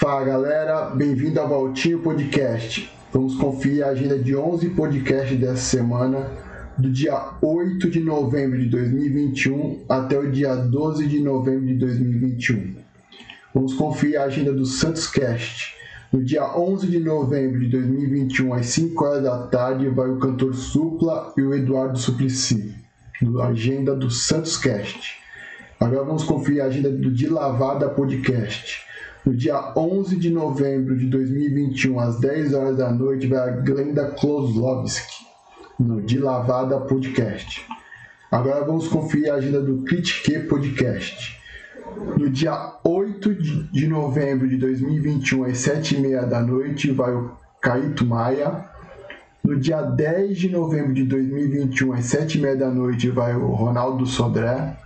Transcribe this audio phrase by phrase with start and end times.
[0.00, 2.88] Fala galera, bem-vindo ao Valtinho Podcast.
[3.12, 6.30] Vamos conferir a agenda de 11 podcasts dessa semana,
[6.78, 12.76] do dia 8 de novembro de 2021 até o dia 12 de novembro de 2021.
[13.52, 15.74] Vamos conferir a agenda do Santos Cast.
[16.12, 20.54] No dia 11 de novembro de 2021, às 5 horas da tarde, vai o cantor
[20.54, 22.72] Supla e o Eduardo Suplicy,
[23.20, 25.18] na agenda do Santos Cast.
[25.80, 28.86] Agora vamos conferir a agenda do De Lavada Podcast.
[29.26, 34.10] No dia 11 de novembro de 2021, às 10 horas da noite, vai a Glenda
[34.12, 35.26] Kloslovski,
[35.78, 37.66] no De Lavada Podcast.
[38.30, 41.36] Agora vamos conferir a agenda do Critique Podcast.
[42.16, 43.34] No dia 8
[43.72, 48.66] de novembro de 2021, às 7h30 da noite, vai o Caíto Maia.
[49.42, 54.76] No dia 10 de novembro de 2021, às 7h30 da noite, vai o Ronaldo Sodré.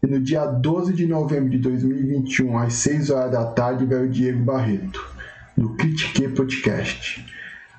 [0.00, 4.08] E no dia 12 de novembro de 2021, às 6 horas da tarde, vai o
[4.08, 5.04] Diego Barreto,
[5.56, 7.26] no Critique Podcast.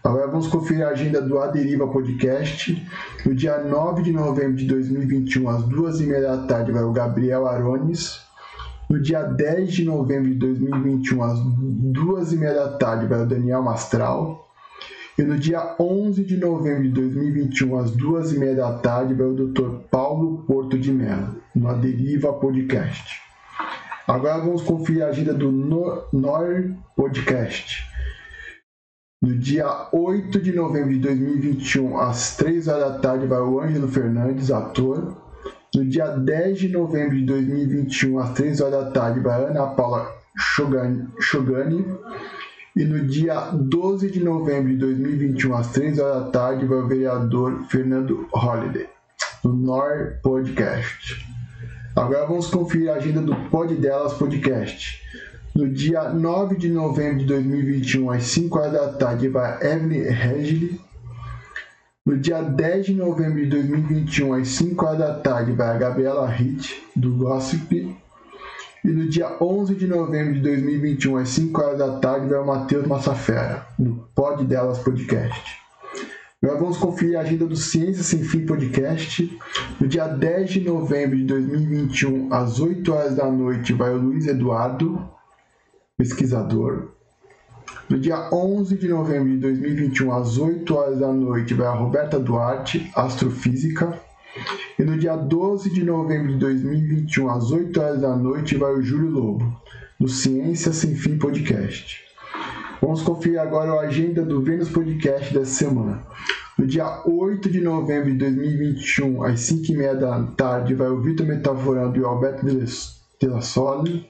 [0.03, 2.85] Agora vamos conferir a agenda do Aderiva Podcast.
[3.25, 8.19] No dia 9 de novembro de 2021, às 2h30 da tarde, vai o Gabriel Arones.
[8.89, 14.48] No dia 10 de novembro de 2021, às 2h30 da tarde, vai o Daniel Mastral.
[15.19, 19.81] E no dia 11 de novembro de 2021, às 2h30 da tarde, vai o Dr.
[19.91, 23.19] Paulo Porto de Mello, no Aderiva Podcast.
[24.07, 27.83] Agora vamos conferir a agenda do NOR Podcast.
[29.21, 33.89] No dia 8 de novembro de 2021, às 3 horas da tarde, vai o Ângelo
[33.89, 35.17] Fernandes, ator.
[35.75, 39.67] No dia 10 de novembro de 2021, às 3 horas da tarde, vai a Ana
[39.67, 41.85] Paula Shogani.
[42.75, 46.87] E no dia 12 de novembro de 2021, às 3 horas da tarde, vai o
[46.87, 48.87] vereador Fernando Holliday,
[49.43, 51.25] no NOR Podcast.
[51.95, 55.01] Agora vamos conferir a agenda do Pod Delas Podcast.
[55.55, 60.79] No dia 9 de novembro de 2021, às 5 horas da tarde, vai Evelyn Regili.
[62.05, 66.33] No dia 10 de novembro de 2021, às 5 horas da tarde, vai a Gabriela
[66.33, 67.97] Hitt, do Gossip.
[68.83, 72.45] E no dia 11 de novembro de 2021, às 5 horas da tarde, vai o
[72.45, 75.59] Matheus Massafera, do Pod Delas Podcast.
[76.41, 79.37] Agora vamos conferir a agenda do Ciência Sem Fim Podcast.
[79.81, 84.25] No dia 10 de novembro de 2021, às 8 horas da noite, vai o Luiz
[84.25, 85.05] Eduardo,
[85.97, 86.93] pesquisador.
[87.89, 92.17] No dia 11 de novembro de 2021, às 8 horas da noite, vai a Roberta
[92.17, 93.99] Duarte, astrofísica.
[94.77, 98.81] E no dia 12 de novembro de 2021, às 8 horas da noite, vai o
[98.81, 99.61] Júlio Lobo,
[99.99, 102.01] do Ciência Sem Fim Podcast.
[102.81, 106.01] Vamos conferir agora a agenda do Vênus Podcast dessa semana.
[106.57, 111.97] No dia 8 de novembro de 2021, às 5h30 da tarde, vai o Vitor Metaforando
[111.97, 112.45] e o Alberto
[113.19, 114.09] Delassoli.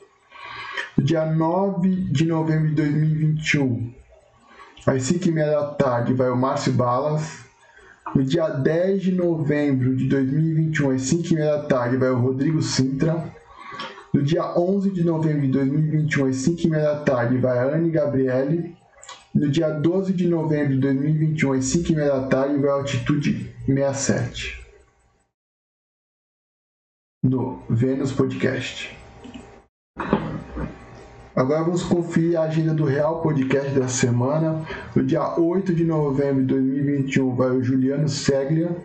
[0.98, 3.94] No dia 9 de novembro de 2021,
[4.86, 7.49] às 5h30 da tarde, vai o Márcio Balas.
[8.16, 13.34] No dia 10 de novembro de 2021, às 5h30 da tarde, vai o Rodrigo Sintra.
[14.14, 18.76] No dia 11 de novembro de 2021, às 5h30 da tarde, vai a Anne Gabriele.
[19.34, 24.60] No dia 12 de novembro de 2021, às 5h30 da tarde, vai a Altitude 67.
[27.24, 28.98] No Vênus Podcast.
[31.40, 34.62] Agora vamos conferir a agenda do Real Podcast da semana.
[34.94, 38.76] No dia 8 de novembro de 2021 vai o Juliano Seglia,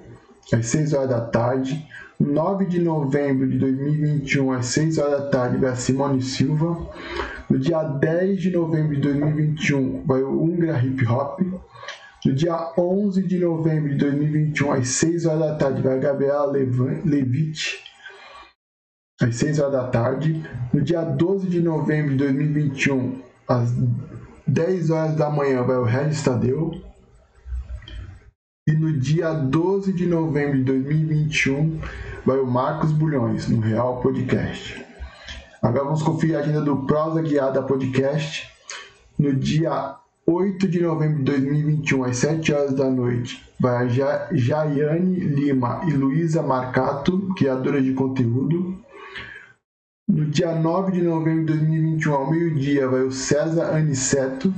[0.53, 1.85] às 6 horas da tarde.
[2.21, 6.79] 9 de novembro de 2021, às 6 horas da tarde, vai a Simone Silva.
[7.51, 11.41] No dia 10 de novembro de 2021, vai o Ungra Hip Hop.
[12.25, 16.53] No dia 11 de novembro de 2021, às 6 horas da tarde, vai a Gabriela
[16.53, 17.94] Levitt
[19.21, 20.45] às 6 horas da tarde.
[20.73, 23.73] No dia 12 de novembro de 2021, às
[24.47, 26.73] 10 horas da manhã, vai o Regis Tadeu.
[28.67, 31.79] E no dia 12 de novembro de 2021,
[32.25, 34.85] vai o Marcos Bulhões, no Real Podcast.
[35.63, 38.51] Agora vamos conferir a agenda do Prosa Guiada Podcast.
[39.19, 39.97] No dia
[40.27, 45.91] 8 de novembro de 2021, às 7 horas da noite, vai a Jaiane Lima e
[45.93, 48.83] Luísa Marcato, criadora de conteúdo.
[50.07, 54.53] No dia 9 de novembro de 2021, ao meio-dia, vai o César Aniceto.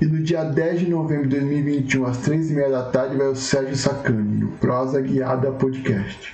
[0.00, 3.76] E no dia 10 de novembro de 2021, às 3h30 da tarde, vai o Sérgio
[3.76, 6.32] Sacani, no Prosa Guiada Podcast.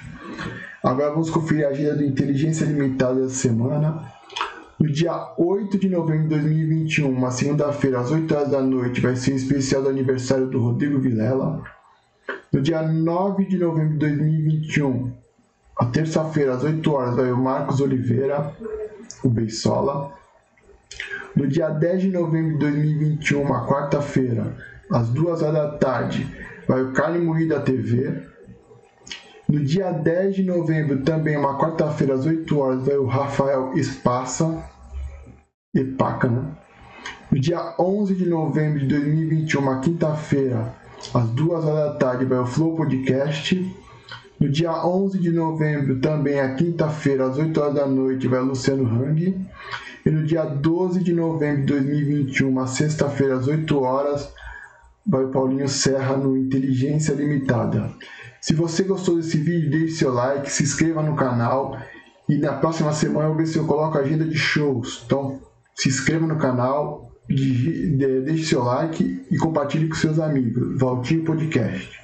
[0.85, 4.05] Agora vamos conferir a agenda do Inteligência Limitada da semana.
[4.79, 9.17] No dia 8 de novembro de 2021, uma segunda-feira, às 8 horas da noite, vai
[9.17, 11.63] ser o especial do aniversário do Rodrigo Vilela.
[12.53, 15.22] No dia 9 de novembro de 2021, a
[15.87, 18.55] terça-feira, às 8 horas, vai o Marcos Oliveira,
[19.23, 20.13] o Beisola.
[21.35, 24.55] No dia 10 de novembro de 2021, uma quarta-feira,
[24.91, 26.29] às 2 horas da tarde,
[26.69, 28.23] vai o Carne Moída TV.
[29.49, 34.63] No dia 10 de novembro, também uma quarta-feira, às 8 horas, vai o Rafael Espassa.
[35.75, 36.45] Epaca, né?
[37.31, 40.75] No dia 11 de novembro de 2021, uma quinta-feira,
[41.15, 43.75] às 2 horas da tarde, vai o Flow Podcast.
[44.43, 48.85] No dia 11 de novembro, também a quinta-feira, às 8 horas da noite, vai Luciano
[48.85, 49.47] Hang.
[50.05, 54.29] E no dia 12 de novembro de 2021, uma sexta-feira, às 8 horas,
[55.07, 57.89] vai o Paulinho Serra no Inteligência Limitada.
[58.41, 61.79] Se você gostou desse vídeo, deixe seu like, se inscreva no canal
[62.29, 65.05] e na próxima semana eu ver se eu coloco a agenda de shows.
[65.07, 65.39] Então,
[65.73, 70.81] se inscreva no canal, deixe seu like e compartilhe com seus amigos.
[70.81, 72.02] Valtinho Podcast.